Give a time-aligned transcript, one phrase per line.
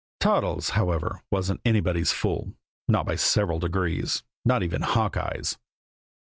[0.19, 2.55] Toddles, however, wasn't anybody's fool,
[2.87, 5.59] not by several degrees not even Hawkeye's.